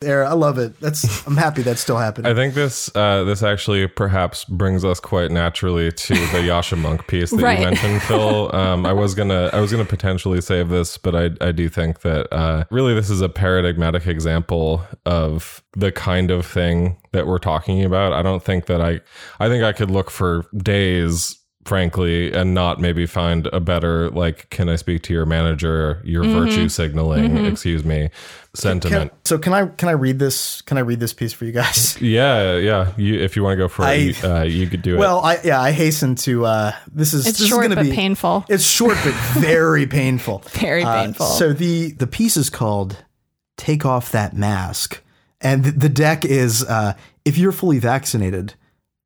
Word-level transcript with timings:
there. 0.00 0.24
I 0.24 0.32
love 0.32 0.56
it. 0.58 0.80
That's 0.80 1.26
I'm 1.26 1.36
happy 1.36 1.60
that's 1.60 1.80
still 1.82 1.98
happening. 1.98 2.30
I 2.30 2.34
think 2.34 2.54
this 2.54 2.90
uh, 2.96 3.24
this 3.24 3.42
actually 3.42 3.86
perhaps 3.86 4.46
brings 4.46 4.82
us 4.84 4.98
quite 4.98 5.30
naturally 5.30 5.92
to 5.92 6.14
the 6.14 6.18
Yascha 6.48 6.80
Mounk 6.80 7.06
piece 7.06 7.30
that 7.32 7.40
Right. 7.42 7.58
you 7.58 7.64
mentioned, 7.66 8.02
Phil. 8.04 8.54
Um, 8.54 8.86
I 8.86 8.94
was 8.94 9.14
gonna 9.14 9.50
I 9.52 9.60
was 9.60 9.70
gonna 9.70 9.84
potentially 9.84 10.40
save 10.40 10.70
this, 10.70 10.96
but 10.96 11.14
I 11.14 11.30
I 11.46 11.52
do 11.52 11.68
think 11.68 12.00
that 12.00 12.32
uh, 12.32 12.64
really 12.70 12.94
this 12.94 13.10
is 13.10 13.20
a 13.20 13.28
paradigmatic 13.28 14.06
example 14.06 14.82
of 15.04 15.62
the 15.74 15.92
kind 15.92 16.30
of 16.30 16.46
thing 16.46 16.96
that 17.12 17.26
we're 17.26 17.38
talking 17.38 17.84
about. 17.84 18.14
I 18.14 18.22
don't 18.22 18.42
think 18.42 18.66
that 18.66 18.80
I 18.80 19.00
I 19.38 19.48
think 19.48 19.62
I 19.62 19.72
could 19.72 19.90
look 19.90 20.10
for 20.10 20.46
days 20.56 21.36
frankly 21.64 22.32
and 22.32 22.54
not 22.54 22.80
maybe 22.80 23.04
find 23.06 23.46
a 23.52 23.60
better 23.60 24.08
like 24.10 24.48
can 24.50 24.68
i 24.68 24.76
speak 24.76 25.02
to 25.02 25.12
your 25.12 25.26
manager 25.26 26.00
your 26.04 26.24
virtue 26.24 26.68
signaling 26.70 27.36
excuse 27.44 27.84
me 27.84 28.08
sentiment 28.54 29.10
Can- 29.10 29.18
so 29.24 29.38
can 29.38 29.52
I 29.52 29.66
can 29.66 29.88
I 29.88 29.92
read 29.92 30.18
this? 30.18 30.60
Can 30.62 30.76
I 30.78 30.80
read 30.80 30.98
this 30.98 31.12
piece 31.12 31.32
for 31.32 31.44
you 31.44 31.52
guys? 31.52 32.00
yeah, 32.02 32.56
yeah. 32.56 32.90
You, 32.96 33.20
if 33.20 33.36
you 33.36 33.44
want 33.44 33.52
to 33.52 33.56
go 33.58 33.68
for 33.68 33.84
I- 33.84 33.92
it, 33.92 34.22
you, 34.22 34.28
uh, 34.28 34.42
you 34.42 34.66
could 34.66 34.82
do 34.82 34.96
it. 34.96 34.98
Well, 34.98 35.20
I 35.20 35.38
yeah, 35.44 35.60
I 35.60 35.70
hasten 35.70 36.16
to. 36.16 36.46
uh 36.46 36.72
This 36.92 37.12
is 37.14 37.28
It's 37.28 37.38
this 37.38 37.46
short 37.48 37.62
is 37.64 37.68
gonna 37.68 37.76
but 37.80 37.88
be 37.90 37.94
painful. 37.94 38.44
It's 38.48 38.64
short 38.64 38.96
but 39.04 39.14
very 39.38 39.86
painful. 39.86 40.42
Very 40.50 40.82
Uh, 40.82 41.02
painful. 41.04 41.26
so 41.26 41.52
the 41.52 41.92
the 41.92 42.08
piece 42.08 42.36
is 42.36 42.50
called 42.50 42.96
"Take 43.56 43.86
Off 43.86 44.10
That 44.10 44.34
Mask," 44.34 45.00
and 45.40 45.62
the, 45.62 45.70
the 45.70 45.88
deck 45.88 46.24
is 46.24 46.64
uh, 46.64 46.94
if 47.24 47.38
you're 47.38 47.52
fully 47.52 47.78
vaccinated, 47.78 48.54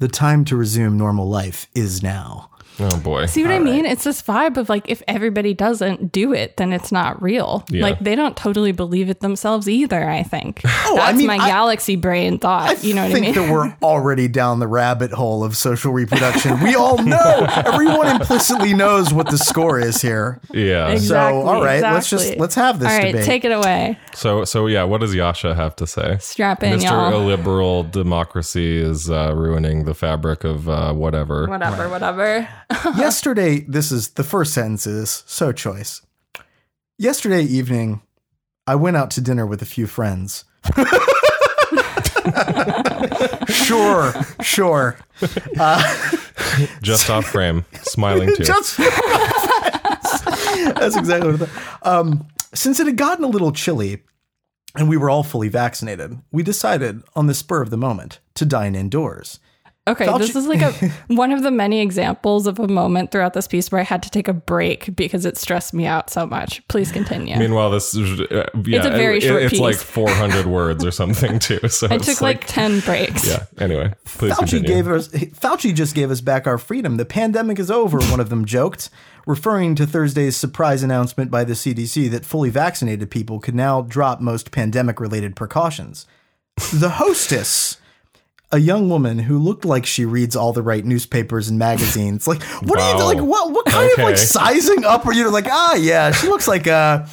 the 0.00 0.08
time 0.08 0.46
to 0.46 0.56
resume 0.56 0.96
normal 0.96 1.28
life 1.28 1.66
is 1.74 2.02
now. 2.02 2.49
Oh 2.78 2.98
boy. 3.00 3.26
See 3.26 3.42
what 3.42 3.52
I 3.52 3.58
mean? 3.58 3.84
It's 3.84 4.04
this 4.04 4.22
vibe 4.22 4.56
of 4.56 4.68
like, 4.68 4.88
if 4.88 5.02
everybody 5.08 5.52
doesn't 5.52 6.12
do 6.12 6.32
it, 6.32 6.56
then 6.56 6.72
it's 6.72 6.90
not 6.90 7.20
real. 7.20 7.64
Yeah. 7.68 7.82
Like 7.82 7.98
they 8.00 8.14
don't 8.14 8.36
totally 8.36 8.72
believe 8.72 9.10
it 9.10 9.20
themselves 9.20 9.68
either. 9.68 10.08
I 10.08 10.22
think. 10.22 10.62
Oh, 10.82 10.96
That's 10.96 11.10
I 11.10 11.16
mean, 11.16 11.26
my 11.28 11.36
I- 11.36 11.46
galaxy 11.48 11.94
brain 11.94 12.38
thought. 12.38 12.82
you 12.82 12.94
know 12.94 13.02
what 13.02 13.10
I 13.10 13.12
think 13.12 13.26
mean? 13.26 13.34
that 13.34 13.52
we're 13.52 13.76
already 13.82 14.26
down 14.28 14.58
the 14.58 14.66
rabbit 14.66 15.12
hole 15.12 15.44
of 15.44 15.56
social 15.56 15.92
reproduction. 15.92 16.58
We 16.60 16.74
all 16.74 16.96
know. 16.98 17.46
Everyone 17.66 18.08
implicitly 18.08 18.72
knows 18.74 19.12
what 19.12 19.30
the 19.30 19.36
score 19.38 19.78
is 19.78 20.00
here. 20.02 20.40
Yeah. 20.52 20.88
Exactly, 20.88 21.40
so, 21.42 21.46
all 21.46 21.62
right, 21.62 21.80
let's 21.82 22.08
just 22.10 22.36
let's 22.38 22.54
have 22.56 22.80
this 22.80 22.90
All 22.90 22.98
right, 22.98 23.12
debate. 23.12 23.24
take 23.26 23.44
it 23.44 23.52
away. 23.52 23.98
So 24.14 24.44
so 24.44 24.66
yeah. 24.66 24.82
What 24.84 25.00
does 25.00 25.14
Yascha 25.14 25.54
have 25.54 25.76
to 25.76 25.86
say? 25.86 26.16
Strap 26.18 26.62
in, 26.64 26.78
Mr. 26.80 26.84
y'all. 26.84 27.12
Illiberal 27.12 27.84
democracy 27.84 28.78
is 28.78 29.08
uh, 29.10 29.32
ruining 29.36 29.84
the 29.84 29.94
fabric 29.94 30.42
of 30.44 30.68
uh, 30.68 30.92
whatever. 30.94 31.46
Whatever, 31.46 31.88
whatever. 31.88 32.48
Yesterday, 32.96 33.60
this 33.60 33.92
is 33.92 34.10
the 34.10 34.24
first 34.24 34.54
sentence 34.54 34.86
is 34.86 35.22
so 35.26 35.52
choice. 35.52 36.02
Yesterday 36.98 37.42
evening, 37.42 38.02
I 38.66 38.74
went 38.74 38.96
out 38.96 39.10
to 39.12 39.20
dinner 39.20 39.46
with 39.46 39.60
a 39.62 39.66
few 39.66 39.86
friends. 39.86 40.44
sure, 43.48 44.12
sure. 44.42 44.98
Just 46.82 47.10
off 47.10 47.26
frame, 47.26 47.64
smiling 47.82 48.34
too. 48.34 48.44
Just 48.44 48.76
That's 50.74 50.96
exactly 50.96 51.32
what 51.32 51.42
I 51.42 51.46
thought. 51.46 51.86
Um, 51.86 52.28
since 52.54 52.80
it 52.80 52.86
had 52.86 52.96
gotten 52.96 53.24
a 53.24 53.28
little 53.28 53.52
chilly 53.52 54.02
and 54.74 54.88
we 54.88 54.96
were 54.96 55.10
all 55.10 55.22
fully 55.22 55.48
vaccinated, 55.48 56.18
we 56.30 56.42
decided 56.42 57.02
on 57.14 57.26
the 57.26 57.34
spur 57.34 57.62
of 57.62 57.70
the 57.70 57.76
moment 57.76 58.20
to 58.34 58.46
dine 58.46 58.74
indoors. 58.74 59.38
Okay, 59.90 60.06
Fauci- 60.06 60.18
this 60.18 60.36
is 60.36 60.46
like 60.46 60.60
a 60.62 60.72
one 61.14 61.32
of 61.32 61.42
the 61.42 61.50
many 61.50 61.80
examples 61.80 62.46
of 62.46 62.58
a 62.58 62.68
moment 62.68 63.10
throughout 63.10 63.34
this 63.34 63.46
piece 63.48 63.70
where 63.72 63.80
I 63.80 63.84
had 63.84 64.02
to 64.04 64.10
take 64.10 64.28
a 64.28 64.32
break 64.32 64.94
because 64.94 65.24
it 65.24 65.36
stressed 65.36 65.74
me 65.74 65.86
out 65.86 66.10
so 66.10 66.26
much. 66.26 66.66
Please 66.68 66.92
continue. 66.92 67.36
Meanwhile, 67.36 67.70
this 67.70 67.94
is 67.94 68.20
uh, 68.20 68.48
yeah, 68.64 68.86
a 68.86 68.90
very 68.90 69.18
it- 69.18 69.22
short 69.22 69.42
It's 69.42 69.50
piece. 69.52 69.60
like 69.60 69.76
400 69.76 70.46
words 70.58 70.84
or 70.84 70.90
something 70.90 71.38
too. 71.38 71.60
So 71.68 71.88
I 71.90 71.94
it's 71.96 72.06
took 72.06 72.20
like, 72.20 72.46
10 72.46 72.80
breaks. 72.80 73.26
yeah. 73.28 73.44
Anyway, 73.58 73.92
please 74.04 74.32
Fauci 74.34 74.38
continue. 74.38 74.68
gave 74.68 74.88
us 74.88 75.08
Fauci 75.08 75.74
just 75.74 75.94
gave 75.94 76.10
us 76.10 76.20
back 76.20 76.46
our 76.46 76.58
freedom. 76.58 76.96
The 76.96 77.04
pandemic 77.04 77.58
is 77.58 77.70
over, 77.70 77.98
one 78.10 78.20
of 78.20 78.28
them 78.28 78.44
joked, 78.44 78.90
referring 79.26 79.74
to 79.74 79.86
Thursday's 79.86 80.36
surprise 80.36 80.82
announcement 80.82 81.30
by 81.30 81.44
the 81.44 81.54
CDC 81.54 82.10
that 82.10 82.24
fully 82.24 82.50
vaccinated 82.50 83.10
people 83.10 83.40
could 83.40 83.54
now 83.54 83.82
drop 83.82 84.20
most 84.20 84.50
pandemic 84.50 85.00
related 85.00 85.34
precautions. 85.36 86.06
The 86.72 86.90
hostess 86.90 87.78
a 88.52 88.58
young 88.58 88.88
woman 88.88 89.18
who 89.18 89.38
looked 89.38 89.64
like 89.64 89.86
she 89.86 90.04
reads 90.04 90.34
all 90.34 90.52
the 90.52 90.62
right 90.62 90.84
newspapers 90.84 91.48
and 91.48 91.58
magazines. 91.58 92.26
Like, 92.26 92.42
what 92.42 92.78
are 92.80 92.90
you 92.90 92.96
Wow. 92.98 93.04
like? 93.06 93.18
What 93.20 93.52
what 93.52 93.66
kind 93.66 93.90
of 93.92 93.98
like 93.98 94.16
sizing 94.16 94.84
up 94.84 95.06
are 95.06 95.12
you 95.12 95.30
like? 95.30 95.46
Ah, 95.48 95.74
yeah, 95.74 96.10
she 96.10 96.26
looks 96.28 96.48
like 96.48 96.66
a 96.66 97.08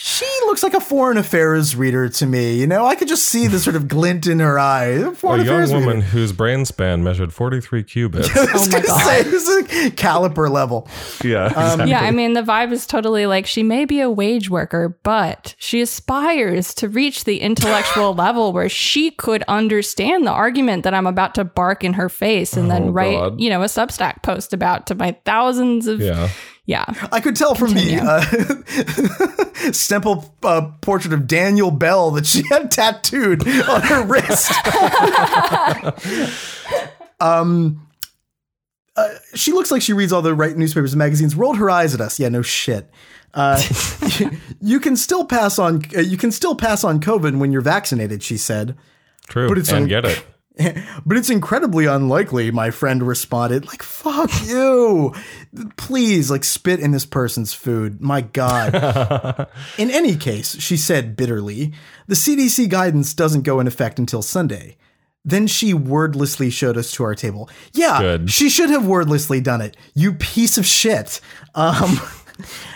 she 0.00 0.24
looks 0.46 0.62
like 0.62 0.74
a 0.74 0.80
foreign 0.80 1.16
affairs 1.18 1.74
reader 1.74 2.08
to 2.08 2.24
me. 2.26 2.54
You 2.54 2.68
know, 2.68 2.86
I 2.86 2.94
could 2.94 3.08
just 3.08 3.24
see 3.26 3.48
the 3.48 3.58
sort 3.58 3.74
of 3.74 3.88
glint 3.88 4.28
in 4.28 4.38
her 4.38 4.56
eye. 4.56 4.84
a 4.84 5.00
young 5.02 5.12
affairs 5.40 5.72
woman 5.72 5.88
reader. 5.96 6.00
whose 6.02 6.32
brain 6.32 6.64
span 6.64 7.02
measured 7.02 7.32
43 7.32 7.82
cubits. 7.84 8.28
I 8.36 8.52
was 8.52 8.68
Oh 8.68 8.70
my 8.70 8.80
God. 8.80 9.00
say 9.04 9.22
this 9.24 9.48
is 9.48 9.66
caliper 9.94 10.48
level. 10.48 10.86
yeah. 11.24 11.46
Um, 11.46 11.50
exactly. 11.80 11.90
Yeah, 11.90 12.00
I 12.02 12.12
mean, 12.12 12.34
the 12.34 12.42
vibe 12.42 12.70
is 12.70 12.86
totally 12.86 13.26
like 13.26 13.46
she 13.46 13.64
may 13.64 13.84
be 13.84 14.00
a 14.00 14.08
wage 14.08 14.48
worker, 14.48 14.96
but 15.02 15.56
she 15.58 15.80
aspires 15.80 16.72
to 16.74 16.88
reach 16.88 17.24
the 17.24 17.40
intellectual 17.40 18.14
level 18.14 18.52
where 18.52 18.68
she 18.68 19.10
could 19.10 19.42
understand 19.48 20.26
the 20.26 20.30
argument 20.30 20.84
that 20.84 20.94
I'm 20.94 21.08
about 21.08 21.34
to 21.34 21.44
bark 21.44 21.82
in 21.82 21.94
her 21.94 22.08
face 22.08 22.56
and 22.56 22.66
Oh, 22.66 22.68
then 22.74 22.92
write, 22.92 23.16
God. 23.16 23.40
you 23.40 23.50
know, 23.50 23.62
a 23.62 23.66
Substack 23.66 24.22
post 24.22 24.52
about 24.52 24.86
to 24.86 24.94
my 24.94 25.16
thousands 25.24 25.86
of. 25.88 26.00
Yeah. 26.00 26.28
Yeah. 26.68 26.84
I 27.10 27.20
could 27.20 27.34
tell 27.34 27.54
from 27.54 27.72
the 27.72 27.96
uh, 27.96 28.20
Stemple 29.72 30.30
uh, 30.42 30.70
portrait 30.82 31.14
of 31.14 31.26
Daniel 31.26 31.70
Bell 31.70 32.10
that 32.10 32.26
she 32.26 32.46
had 32.46 32.70
tattooed 32.70 33.40
on 33.40 33.80
her 33.80 34.04
wrist. 34.06 34.52
um, 37.20 37.88
uh, 38.96 39.08
she 39.34 39.52
looks 39.52 39.70
like 39.70 39.80
she 39.80 39.94
reads 39.94 40.12
all 40.12 40.20
the 40.20 40.34
right 40.34 40.54
newspapers 40.58 40.92
and 40.92 40.98
magazines. 40.98 41.34
Rolled 41.34 41.56
her 41.56 41.70
eyes 41.70 41.94
at 41.94 42.02
us. 42.02 42.20
Yeah, 42.20 42.28
no 42.28 42.42
shit. 42.42 42.90
Uh, 43.32 43.62
you, 44.18 44.30
you 44.60 44.78
can 44.78 44.94
still 44.94 45.24
pass 45.24 45.58
on. 45.58 45.82
Uh, 45.96 46.00
you 46.00 46.18
can 46.18 46.30
still 46.30 46.54
pass 46.54 46.84
on 46.84 47.00
COVID 47.00 47.38
when 47.38 47.50
you're 47.50 47.62
vaccinated. 47.62 48.22
She 48.22 48.36
said. 48.36 48.76
True. 49.26 49.48
But 49.48 49.56
it's 49.56 49.70
and 49.70 49.84
un- 49.84 49.88
get 49.88 50.04
it. 50.04 50.22
But 51.06 51.16
it's 51.16 51.30
incredibly 51.30 51.86
unlikely, 51.86 52.50
my 52.50 52.70
friend 52.70 53.02
responded. 53.02 53.66
Like, 53.66 53.82
fuck 53.82 54.30
you. 54.46 55.14
Please, 55.76 56.30
like, 56.30 56.44
spit 56.44 56.80
in 56.80 56.90
this 56.90 57.06
person's 57.06 57.54
food. 57.54 58.00
My 58.00 58.20
God. 58.20 59.48
in 59.78 59.90
any 59.90 60.16
case, 60.16 60.60
she 60.60 60.76
said 60.76 61.16
bitterly, 61.16 61.72
the 62.08 62.14
CDC 62.14 62.68
guidance 62.68 63.14
doesn't 63.14 63.42
go 63.42 63.60
in 63.60 63.66
effect 63.66 63.98
until 63.98 64.20
Sunday. 64.20 64.76
Then 65.24 65.46
she 65.46 65.74
wordlessly 65.74 66.50
showed 66.50 66.76
us 66.76 66.90
to 66.92 67.04
our 67.04 67.14
table. 67.14 67.48
Yeah, 67.72 68.00
Good. 68.00 68.30
she 68.30 68.48
should 68.48 68.70
have 68.70 68.86
wordlessly 68.86 69.40
done 69.40 69.60
it. 69.60 69.76
You 69.94 70.14
piece 70.14 70.58
of 70.58 70.66
shit. 70.66 71.20
Um, 71.54 72.00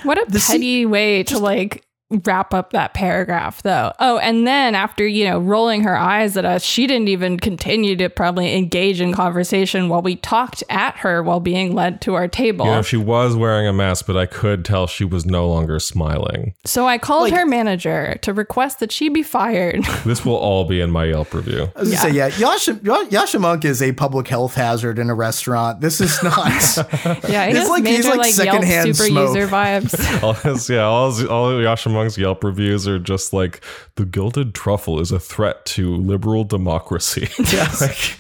What 0.02 0.18
a 0.18 0.26
petty 0.26 0.86
way 0.86 1.22
to 1.24 1.38
like 1.38 1.84
wrap 2.24 2.52
up 2.54 2.70
that 2.72 2.94
paragraph, 2.94 3.62
though. 3.62 3.92
Oh, 3.98 4.18
and 4.18 4.46
then 4.46 4.74
after, 4.74 5.06
you 5.06 5.24
know, 5.24 5.38
rolling 5.38 5.82
her 5.82 5.96
eyes 5.96 6.36
at 6.36 6.44
us, 6.44 6.62
she 6.62 6.86
didn't 6.86 7.08
even 7.08 7.38
continue 7.38 7.96
to 7.96 8.08
probably 8.08 8.56
engage 8.56 9.00
in 9.00 9.12
conversation 9.12 9.88
while 9.88 10.02
we 10.02 10.16
talked 10.16 10.62
at 10.68 10.96
her 10.98 11.22
while 11.22 11.40
being 11.40 11.74
led 11.74 12.00
to 12.02 12.14
our 12.14 12.28
table. 12.28 12.66
You 12.66 12.72
know, 12.72 12.82
she 12.82 12.96
was 12.96 13.36
wearing 13.36 13.66
a 13.66 13.72
mask, 13.72 14.06
but 14.06 14.16
I 14.16 14.26
could 14.26 14.64
tell 14.64 14.86
she 14.86 15.04
was 15.04 15.24
no 15.26 15.48
longer 15.48 15.78
smiling. 15.78 16.54
So 16.64 16.86
I 16.86 16.98
called 16.98 17.30
Like- 17.30 17.34
her 17.34 17.46
manager 17.46 18.18
to 18.22 18.32
request 18.32 18.80
that 18.80 18.92
she 18.92 19.08
be 19.08 19.22
fired. 19.22 19.84
This 20.04 20.24
will 20.24 20.34
all 20.36 20.64
be 20.64 20.80
in 20.80 20.90
my 20.90 21.04
Yelp 21.06 21.32
review. 21.32 21.70
I 21.76 21.80
was 21.80 21.90
gonna 21.90 22.02
say, 22.02 22.10
yeah, 22.10 22.28
Yascha, 22.30 22.74
Yascha 22.80 23.40
Mounk 23.40 23.64
is 23.64 23.80
a 23.80 23.92
public 23.92 24.26
health 24.28 24.54
hazard 24.54 24.98
in 24.98 25.08
a 25.10 25.14
restaurant. 25.14 25.80
This 25.80 26.00
is 26.00 26.20
not. 26.22 26.36
yeah, 27.28 27.46
he 27.46 27.52
It's 27.52 27.58
has 27.60 27.68
like- 27.70 27.86
he's 27.86 28.04
major 28.04 28.08
like 28.10 28.18
like, 28.18 28.36
Yelp 28.36 28.46
secondhand 28.62 28.96
super 28.96 29.08
smoke. 29.08 29.34
user 29.36 29.46
vibes. 29.48 30.22
All 30.22 30.32
his, 30.34 30.68
yeah, 30.68 30.82
all, 30.82 31.10
his, 31.12 31.24
all 31.26 31.50
Yascha 31.52 31.90
Mounk's 32.02 32.18
Yelp 32.18 32.44
reviews 32.44 32.86
are 32.88 32.98
just 32.98 33.32
like 33.32 33.60
the 33.96 34.04
gilded 34.04 34.54
truffle 34.54 35.00
is 35.00 35.12
a 35.12 35.18
threat 35.20 35.64
to 35.66 35.96
liberal 35.96 36.44
democracy. 36.44 37.28
Yes. 37.52 38.16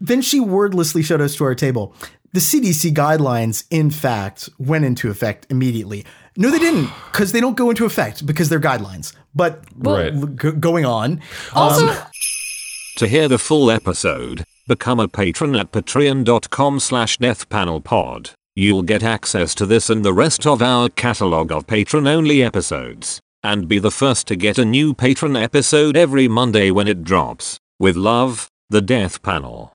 then 0.00 0.20
she 0.22 0.40
wordlessly 0.40 1.02
showed 1.02 1.20
us 1.20 1.34
to 1.36 1.44
our 1.44 1.54
table. 1.54 1.94
The 2.32 2.40
CDC 2.40 2.92
guidelines, 2.94 3.64
in 3.70 3.90
fact, 3.90 4.48
went 4.58 4.84
into 4.84 5.10
effect 5.10 5.46
immediately. 5.50 6.04
No, 6.36 6.50
they 6.50 6.58
didn't, 6.60 6.88
because 7.10 7.32
they 7.32 7.40
don't 7.40 7.56
go 7.56 7.70
into 7.70 7.84
effect 7.86 8.24
because 8.24 8.48
they're 8.48 8.60
guidelines. 8.60 9.12
But 9.34 9.64
Right. 9.76 10.12
l- 10.14 10.26
g- 10.26 10.52
going 10.52 10.84
on, 10.84 11.20
Also, 11.52 11.88
um, 11.88 11.96
To 12.96 13.08
hear 13.08 13.26
the 13.28 13.38
full 13.38 13.70
episode, 13.70 14.44
become 14.68 15.00
a 15.00 15.08
patron 15.08 15.56
at 15.56 15.72
patreon.com 15.72 16.78
slash 16.80 17.18
deathpanelpod. 17.18 18.32
You'll 18.60 18.82
get 18.82 19.02
access 19.02 19.54
to 19.54 19.64
this 19.64 19.88
and 19.88 20.04
the 20.04 20.12
rest 20.12 20.46
of 20.46 20.60
our 20.60 20.90
catalog 20.90 21.50
of 21.50 21.66
patron-only 21.66 22.42
episodes. 22.42 23.18
And 23.42 23.66
be 23.66 23.78
the 23.78 23.90
first 23.90 24.26
to 24.26 24.36
get 24.36 24.58
a 24.58 24.66
new 24.66 24.92
patron 24.92 25.34
episode 25.34 25.96
every 25.96 26.28
Monday 26.28 26.70
when 26.70 26.86
it 26.86 27.02
drops. 27.02 27.58
With 27.78 27.96
love, 27.96 28.50
the 28.68 28.82
Death 28.82 29.22
Panel. 29.22 29.72